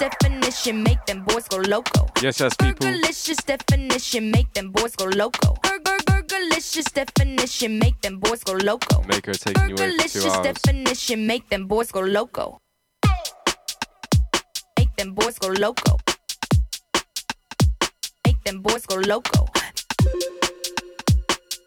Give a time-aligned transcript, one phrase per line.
[0.00, 2.08] definition make them boys go loco.
[2.22, 2.86] Yes, yes, people.
[2.86, 5.54] Fergalicious definition make them boys go loco.
[5.62, 9.02] Burger, fergalicious definition make them boys go loco.
[9.02, 10.42] Make her take you away for two hours.
[10.42, 12.58] definition make them boys go loco.
[14.78, 15.96] Make them boys go loco.
[18.26, 19.46] Make them boys go loco.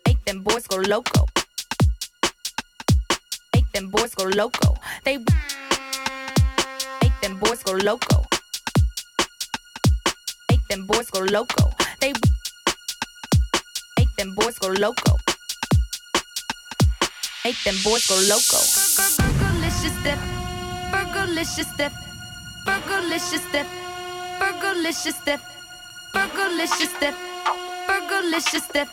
[0.08, 1.26] Make them boys go loco.
[3.54, 4.76] Make them boys go loco.
[5.06, 5.18] They
[7.02, 8.23] make them boys go loco.
[10.74, 11.72] Make them boys go loco.
[12.00, 12.14] They
[14.00, 15.18] make them boys go loco.
[17.46, 18.58] Make them boys go loco.
[18.58, 20.18] Fergalicious dip,
[20.92, 21.92] fergalicious dip,
[22.66, 23.68] fergalicious dip,
[24.40, 25.40] fergalicious dip,
[26.12, 27.14] fergalicious dip,
[28.02, 28.90] fergalicious dip,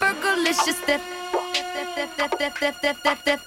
[0.00, 1.02] fergalicious dip.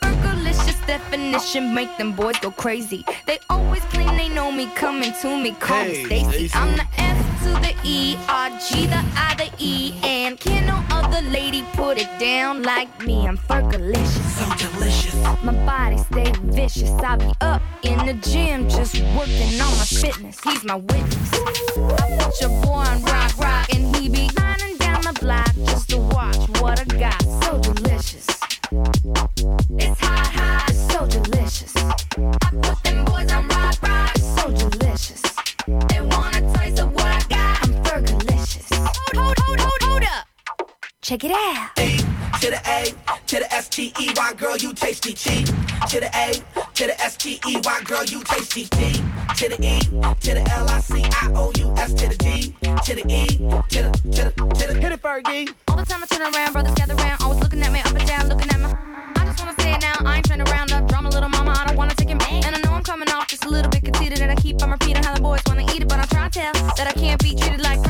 [0.01, 3.03] Fergalicious definition make them boys go crazy.
[3.25, 6.47] They always claim they know me, coming to me, call me Hey, Stacy.
[6.47, 6.51] Stacy.
[6.53, 7.24] I'm the S to
[7.61, 12.09] the E, R G the I the E, and can no other lady put it
[12.19, 13.27] down like me?
[13.27, 14.25] I'm Fergalicious.
[14.37, 15.15] So delicious.
[15.43, 16.89] My body stay vicious.
[16.89, 20.39] I be up in the gym just working on my fitness.
[20.43, 21.33] He's my witness.
[21.33, 25.89] I put your boy on rock, rock, and he be lining down the block just
[25.89, 27.21] to watch what I got.
[27.43, 28.34] So delicious.
[41.15, 41.69] Check it out.
[41.79, 41.97] E
[42.41, 42.91] to the A
[43.27, 45.45] to the S T E Y, girl, you tasty T.
[45.45, 46.33] To the A
[46.73, 48.91] to the S T E Y, girl, you tasty T.
[49.37, 52.53] To the E to the L I C I O U S to the D
[52.83, 53.27] to the E
[53.69, 55.53] to the to the to the hit it Fergie.
[55.69, 58.05] All the time I turn around, brothers gather around, always looking at me up and
[58.05, 58.65] down, looking at me.
[59.15, 61.55] I just wanna say it now, I ain't trying to round up drama, little mama,
[61.57, 62.45] I don't wanna take it back.
[62.45, 64.69] And I know I'm coming off just a little bit conceited, and I keep on
[64.69, 67.23] repeating how the boys wanna eat it, but I'm trying to tell that I can't
[67.23, 67.84] be treated like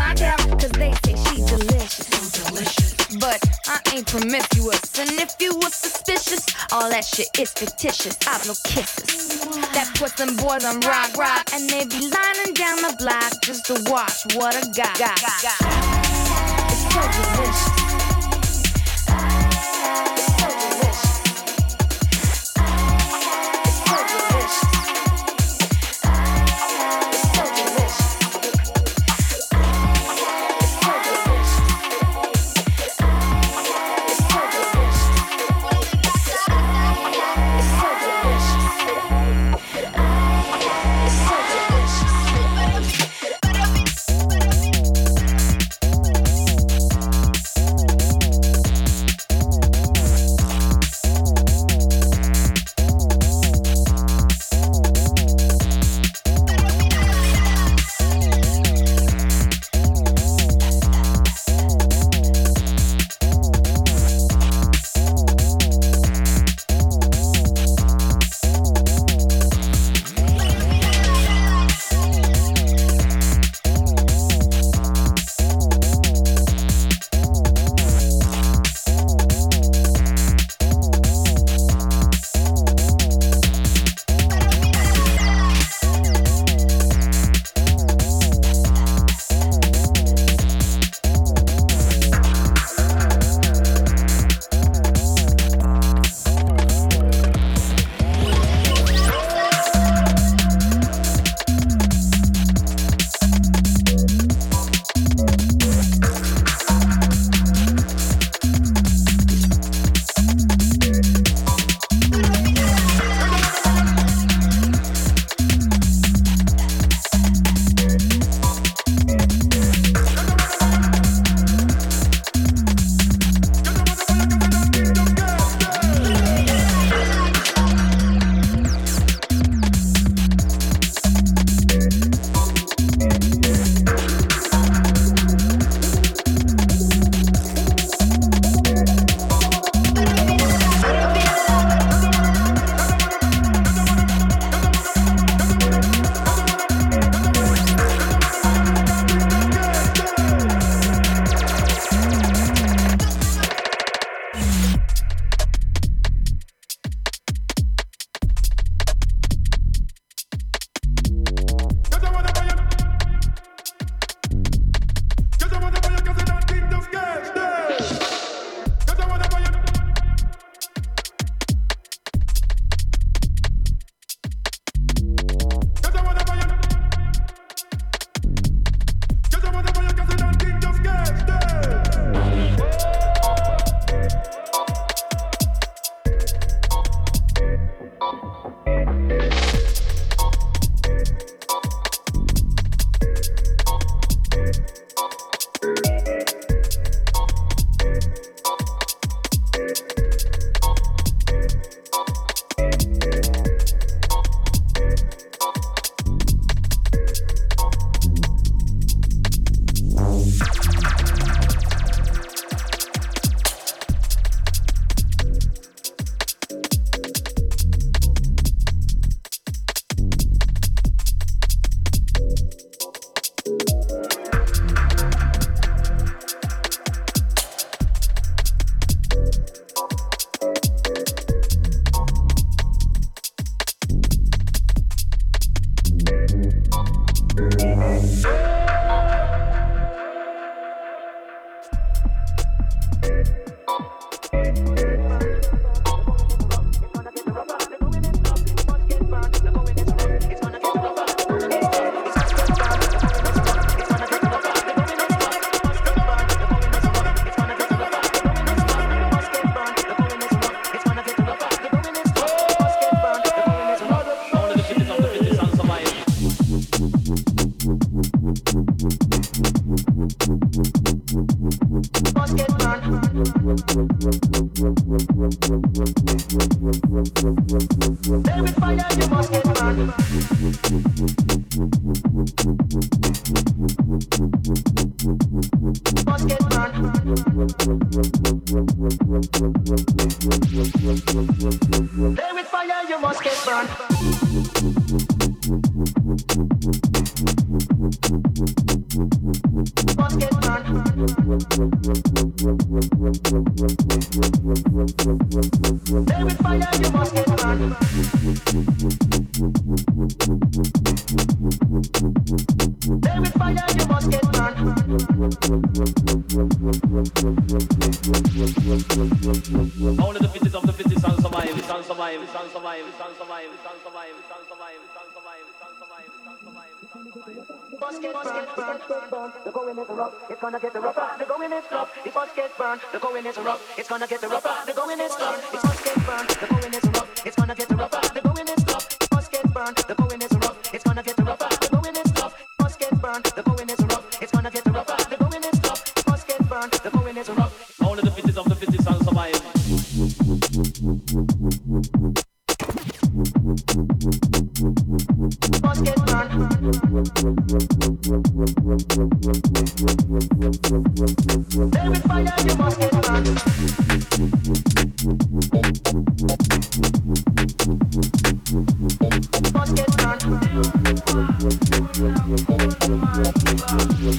[3.67, 8.15] I ain't promiscuous, and if you was suspicious, all that shit is fictitious.
[8.27, 9.39] I blow kisses.
[9.73, 13.65] That puts them boys on rock, rock, and they be lining down the block just
[13.65, 14.97] to watch what I got.
[14.99, 15.57] got, got.
[16.69, 17.85] It's so delicious.
[20.13, 20.74] It's so delicious.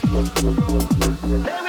[0.02, 1.65] They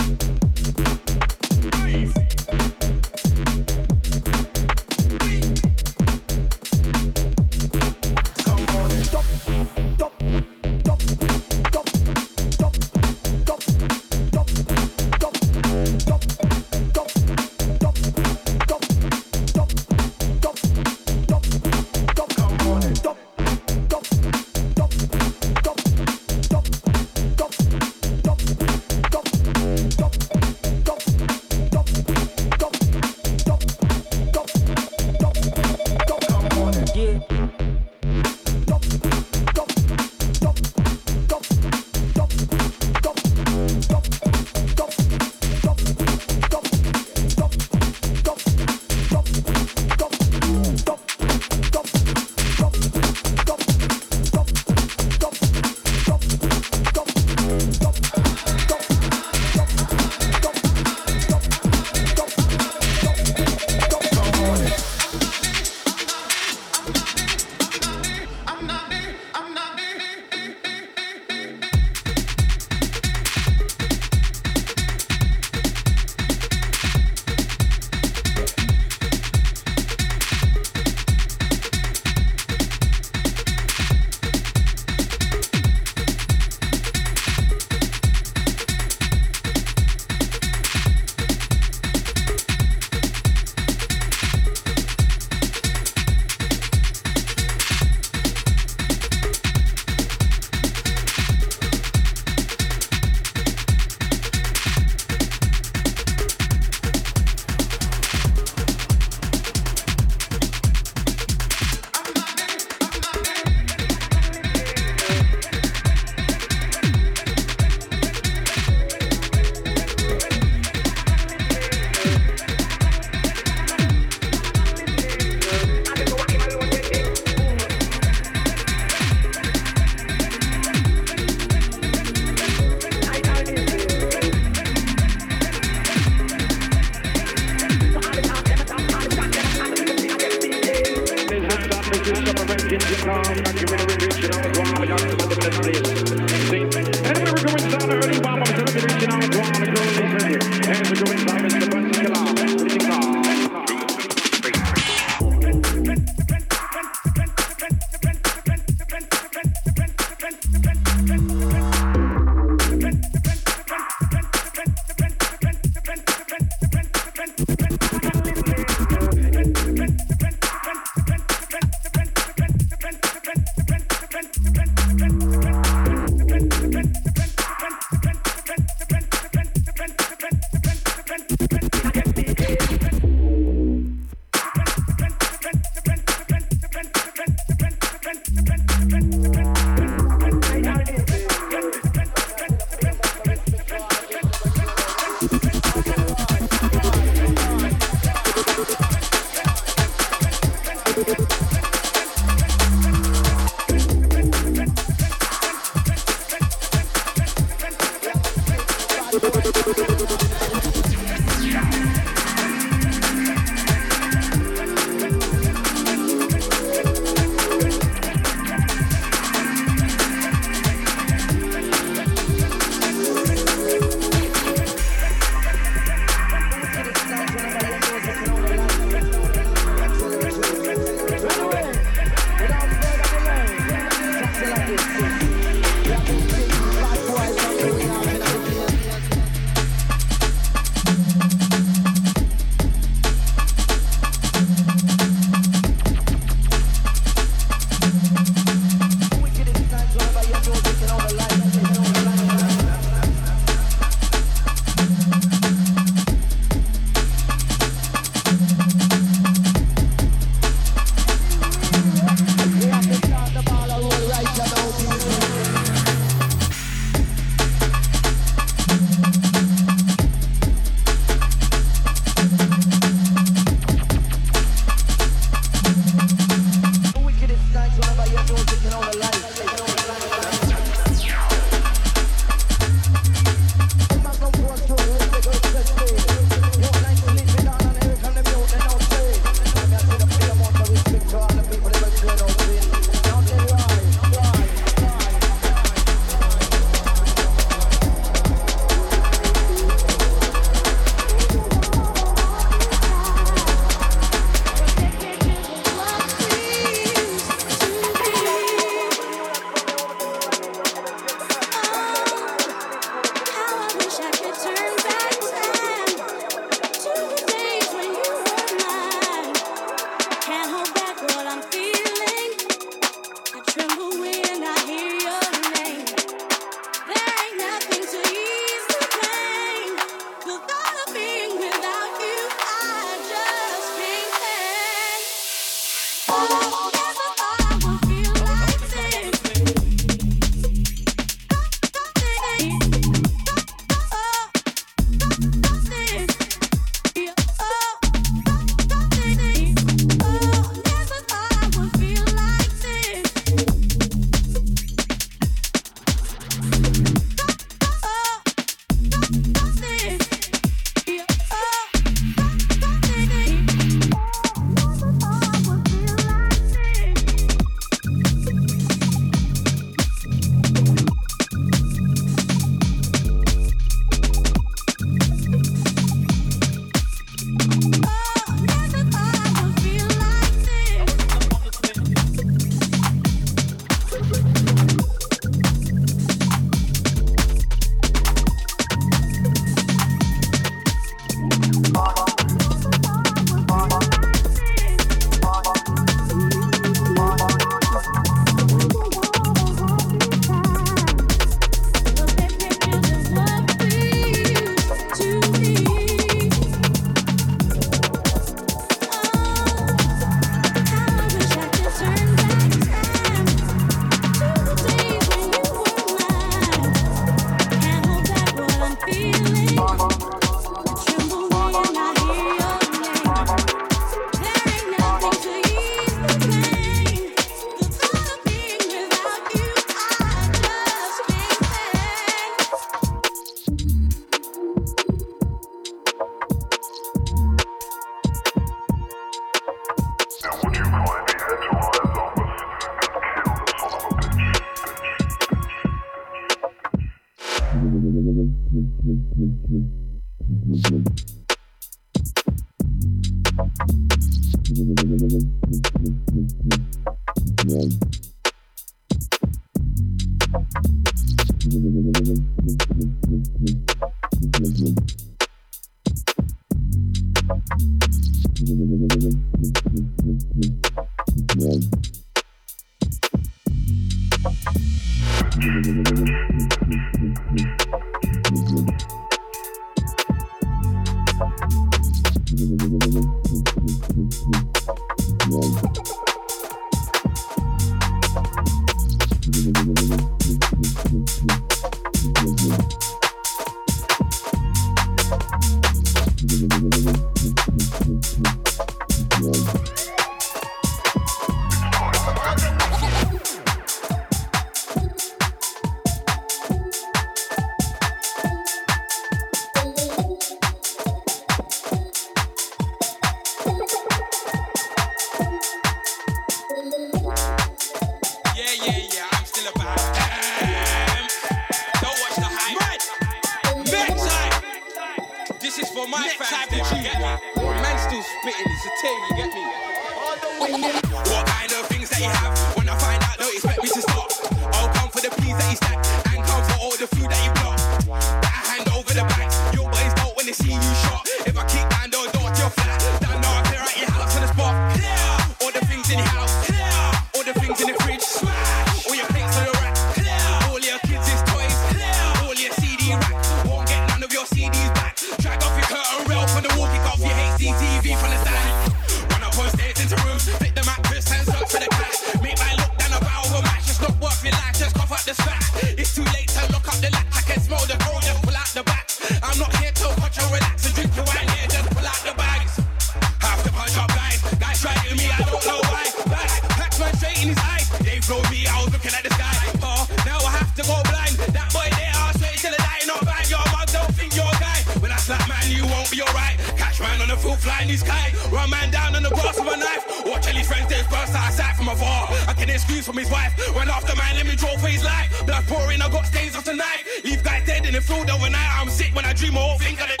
[599.13, 599.17] I'm
[599.59, 600.00] sick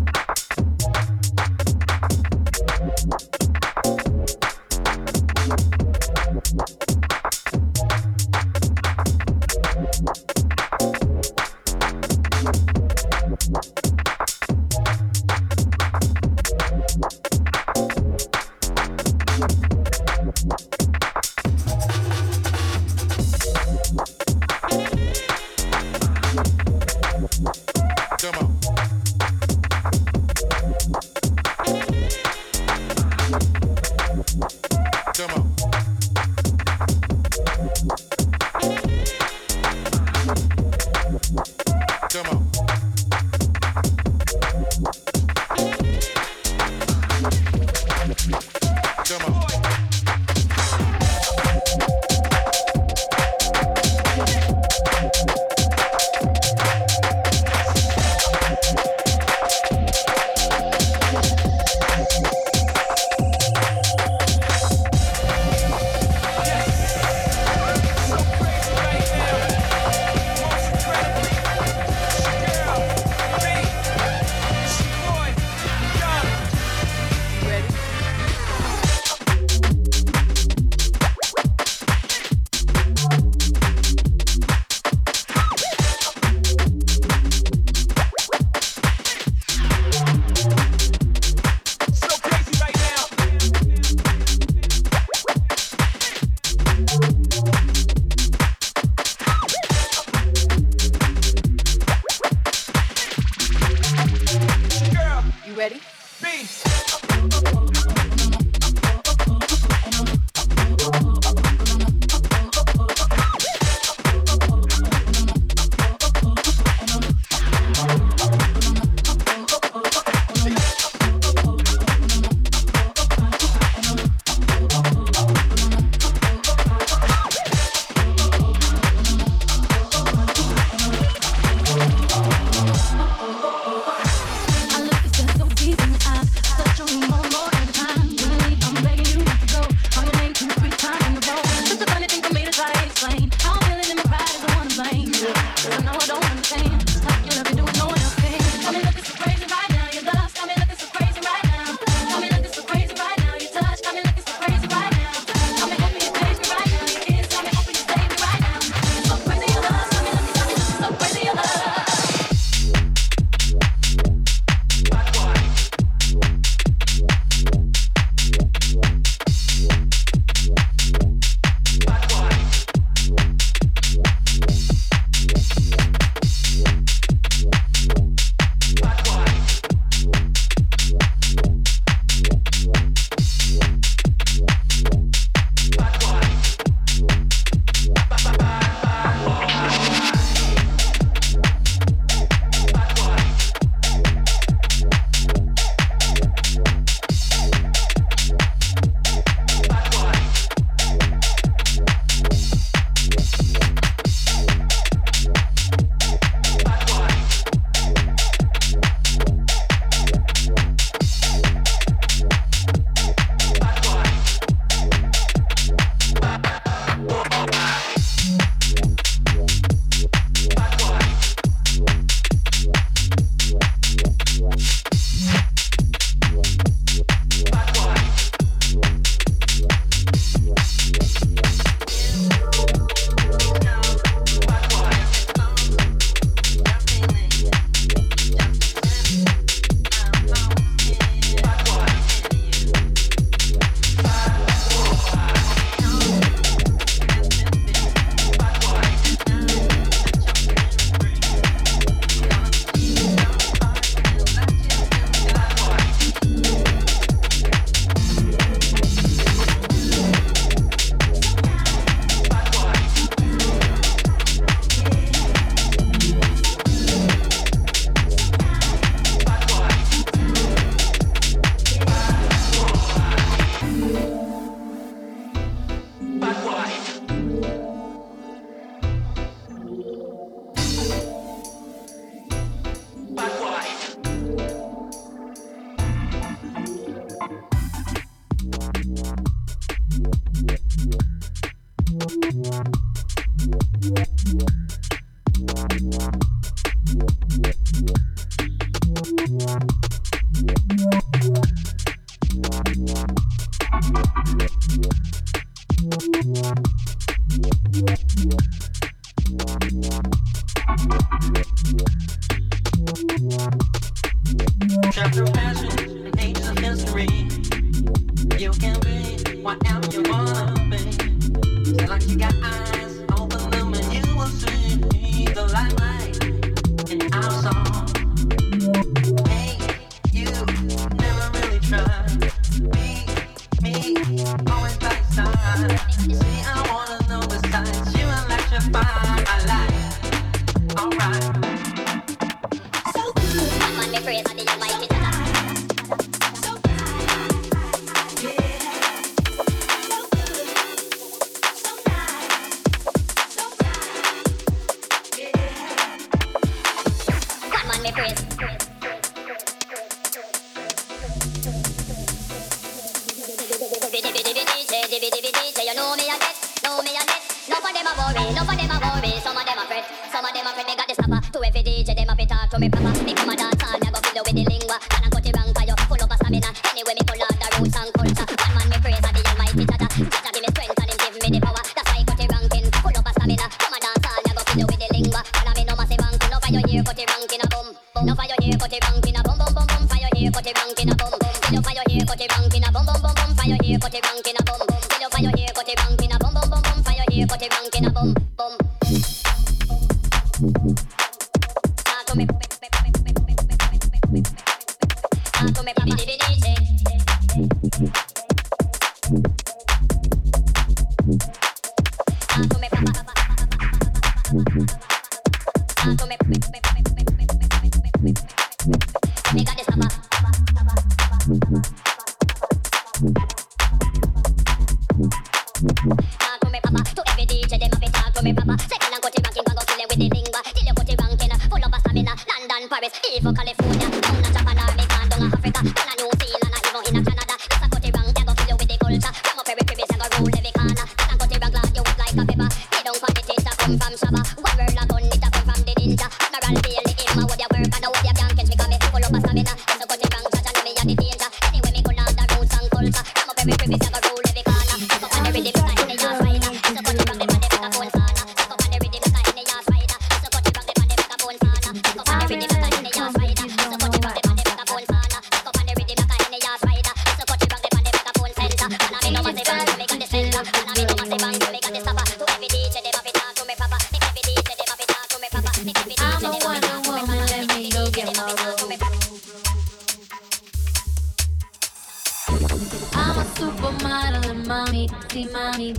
[485.13, 485.75] Money,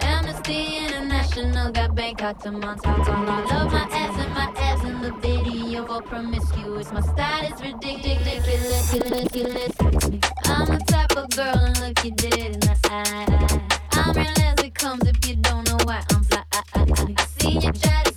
[0.00, 3.06] Amnesty International got Bangkok to Montauk.
[3.06, 6.90] I love my ass and my ass in the video for promiscuous.
[6.90, 8.48] My style is ridiculous,
[10.46, 13.60] I'm the type of girl and look you dead in the eye.
[13.92, 16.42] I'm real as it comes if you don't know why I'm fly.
[16.52, 17.14] I, I, I.
[17.18, 18.11] I seen you try to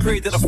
[0.00, 0.39] pray that a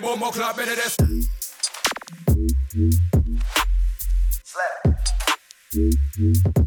[0.00, 0.96] the more clap better this.
[4.44, 6.57] Slap.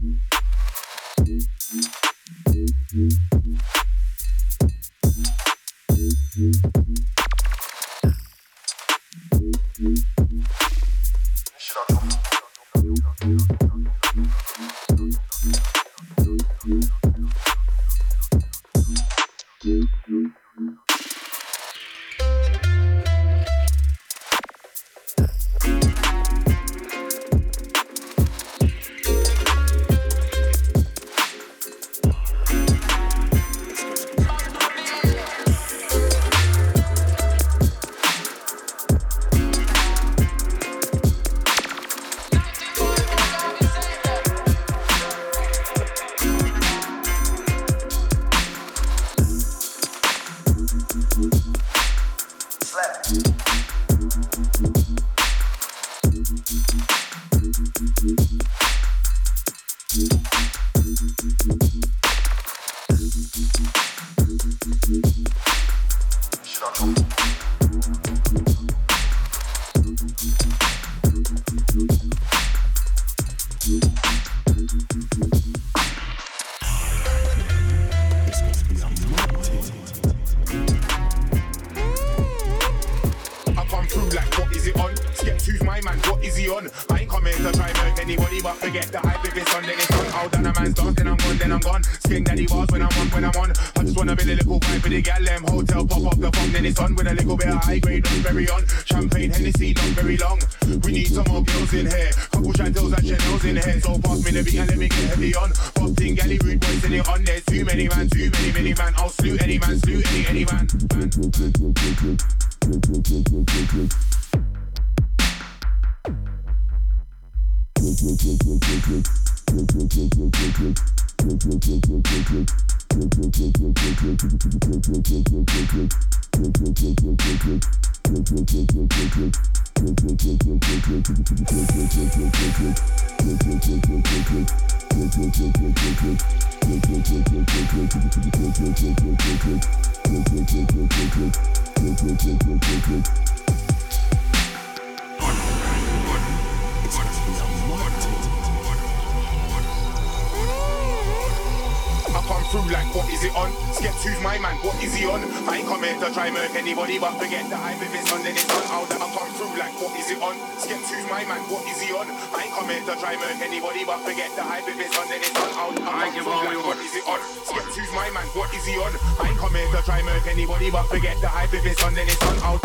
[152.51, 153.47] Through like, what is it on?
[153.71, 155.23] Sketch who's my man, what is he on?
[155.47, 158.35] I ain't coming to try murk anybody, but forget the hype if it's on, then
[158.35, 158.63] it's on.
[158.67, 160.35] How that I come through like, what is it on?
[160.59, 162.11] Sketch who's my man, what is he on?
[162.35, 165.23] I ain't coming to try murk anybody, but forget the hype if it's on, then
[165.23, 165.49] it's on.
[165.55, 167.19] How that I come through like, what is it on?
[167.23, 168.91] Sketch who's my man, what is he on?
[168.99, 172.11] I ain't coming to try murk anybody, but forget the hype if it's on, then
[172.11, 172.35] it's on.
[172.43, 172.59] How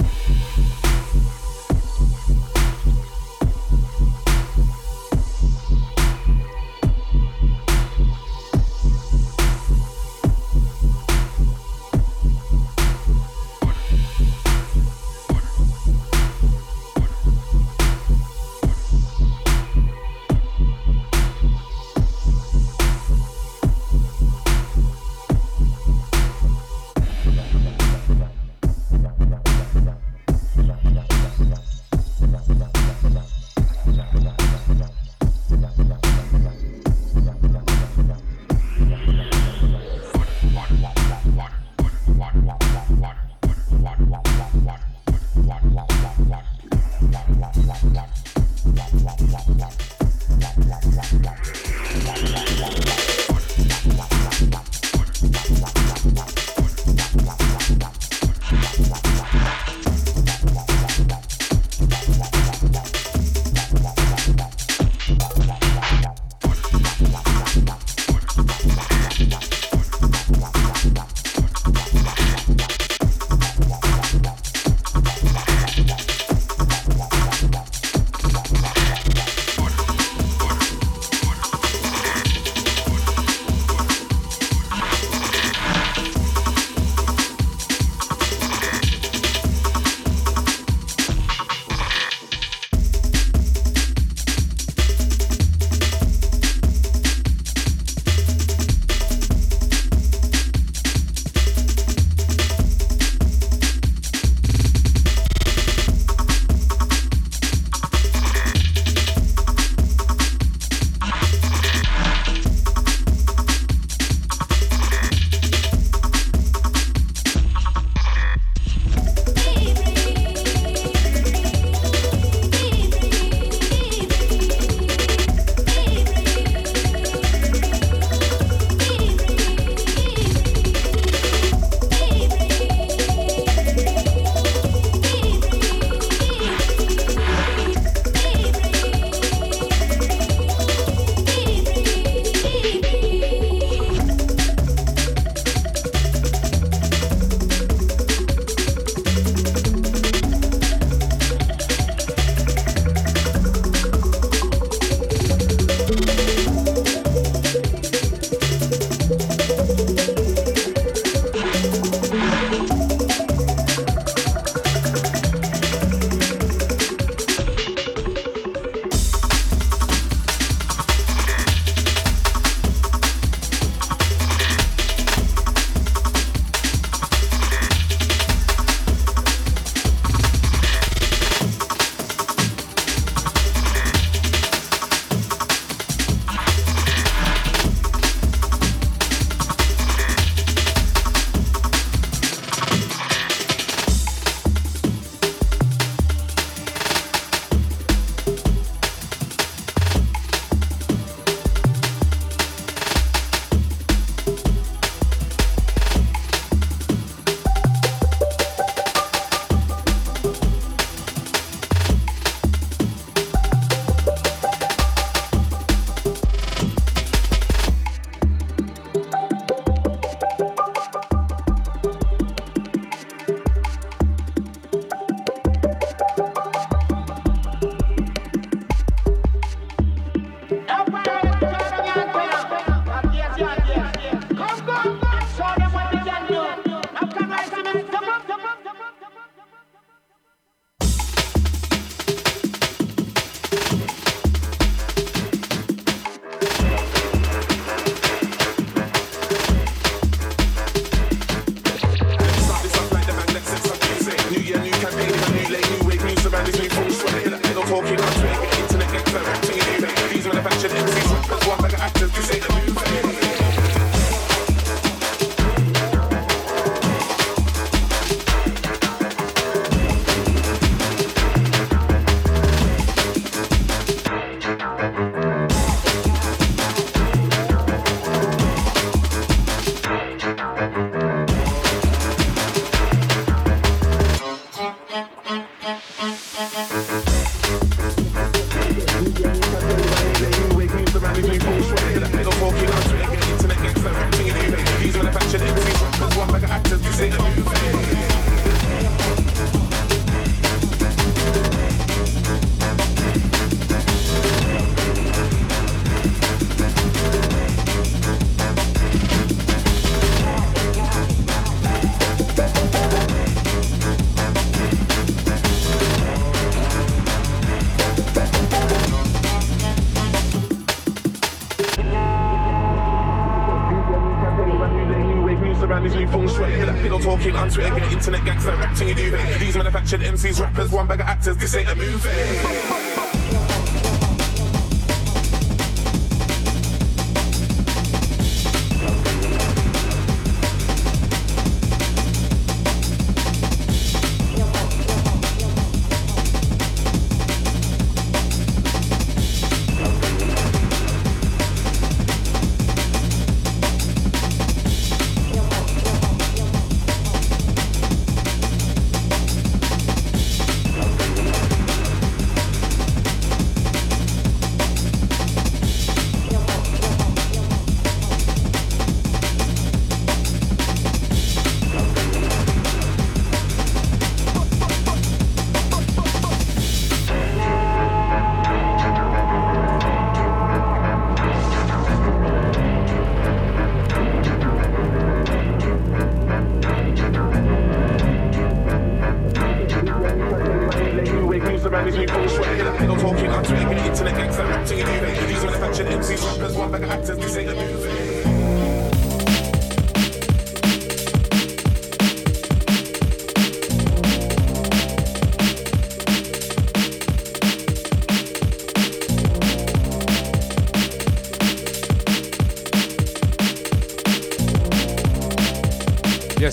[327.07, 329.41] talking on Twitter, get internet gangster, acting in duvet.
[329.41, 333.36] These manufactured MCs, rappers, one bag of actors, this ain't a movie.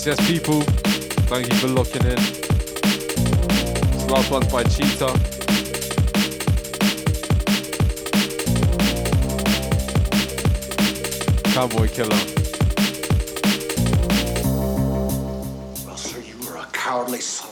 [0.04, 0.60] Yes, yes, people.
[1.30, 2.16] Thank you for locking in.
[3.90, 5.14] This last one's by Cheetah.
[11.54, 12.16] Cowboy Killer.
[15.96, 17.43] Sir, you were a cowardly son